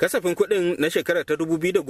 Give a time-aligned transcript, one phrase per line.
[0.00, 1.84] kasafin kuɗin na shekarar ta 2017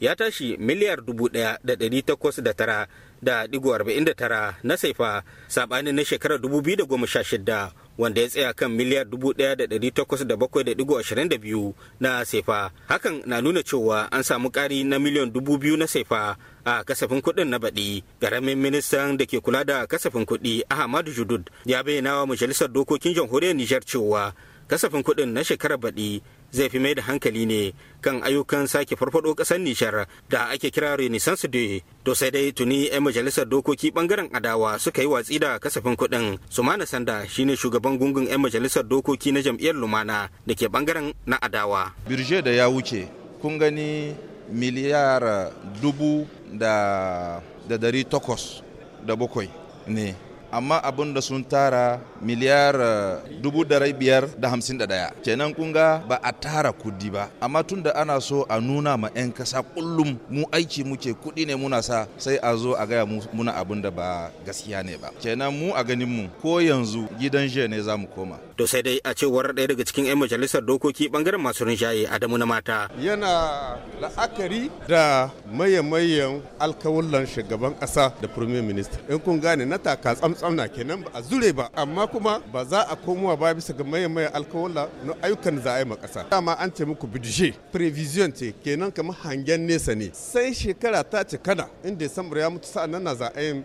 [0.00, 2.88] ya tashi miliyar 1,809
[3.22, 7.70] da ɗigo 49 na saifa sabanin na shekarar 2016
[8.00, 14.80] wanda ya tsaya kan miliyar 1,807.22 na sefa hakan na nuna cewa an samu ƙari
[14.88, 18.00] na miliyan 2,000 na sefa a kasafin kuɗin na baɗi.
[18.20, 23.12] Ƙaramin ministan da ke kula da kasafin kuɗi ahmadu judud ya bayyana wa majalisar dokokin
[23.14, 24.32] jamhuriyar nijar cewa
[24.68, 26.22] kasafin kuɗin na shekarar baɗi
[26.54, 30.94] zai fi mai da hankali ne kan ayyukan sake farfado ƙasar nishar da ake kira
[30.96, 31.82] renaissance day.
[32.06, 36.38] To sai dai tuni 'yan majalisar dokoki ɓangaren adawa suka yi watsi da kasafin kuɗin.
[36.48, 41.36] Sumana sanda shine shugaban gungun 'yan majalisar dokoki na jam'iyyar lumana da ke ɓangaren na
[41.42, 41.90] adawa.
[42.06, 43.08] Birje da ya wuce
[43.42, 44.14] kun gani
[44.52, 45.50] miliyar
[45.82, 46.22] dubu
[46.54, 48.62] da dari takwas
[49.02, 49.50] da bakwai
[49.90, 50.14] ne.
[50.54, 52.78] Amma abin da sun tara miliyar
[53.42, 57.26] dubu da biyar da hamsin da ɗaya kenan kun ga ba a tara kuɗi ba.
[57.42, 61.46] Amma tun da ana so a nuna ma 'yan kasa kullum mu aiki muke kuɗi
[61.46, 63.02] ne muna sa sai a zo a gaya
[63.34, 65.10] muna abin da ba gaskiya ne ba.
[65.20, 68.38] Kenan mu a ganin mu ko yanzu gidan jiya ne za mu koma.
[68.56, 72.38] To sai dai a cewar ɗaya daga cikin 'yan majalisar dokoki ɓangaren masu rinjaye adamu
[72.38, 72.86] na mata.
[73.02, 79.00] Yana la'akari da maye-mayen alkawullan shugaban ƙasa da premier minister.
[79.10, 82.64] In kun gane na taka tsamtsam na kenan ba a zure ba amma kuma ba
[82.64, 86.28] za a komowa ba bisa ga maye-mayen alkawulla na ayyukan za a yi ma ƙasa.
[86.30, 90.10] Dama an ce muku bidje prevision ce kenan kamar hangen nesa ne.
[90.12, 93.62] Sai shekara ta ce kada in december ya mutu sa'an nan na za a yi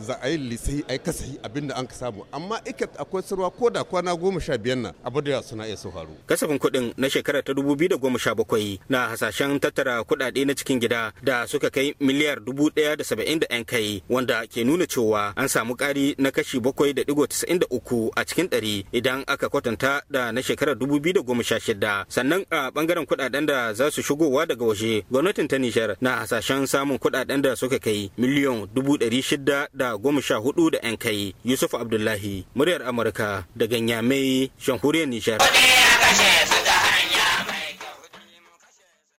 [0.00, 3.22] za a yi lisai a yi kasahi abin da an ka samu amma ikat akwai
[3.22, 6.10] sarwa ko da kwana goma sha biyar nan abu da suna iya su faru.
[6.26, 10.46] kasafin kuɗin na shekarar ta dubu biyu da goma sha bakwai na hasashen tattara kuɗaɗe
[10.46, 14.64] na cikin gida da suka kai miliyar dubu ɗaya da saba'in da kai wanda ke
[14.64, 18.48] nuna cewa an samu ƙari na kashi bakwai da ɗigo tasa'in da uku a cikin
[18.48, 22.70] ɗari idan aka kwatanta da na shekarar dubu biyu da goma sha shida sannan a
[22.70, 27.42] ɓangaren kuɗaɗen da za su shigowa daga waje gwamnatin ta nishar na hasashen samun kuɗaɗen
[27.42, 31.34] da suka kai miliyon dubu ɗari shida shida da goma sha huɗu da 'yan kai.
[31.44, 35.40] Yusuf abdullahi muryar amurka daga nyamai jamhuriyar nijar.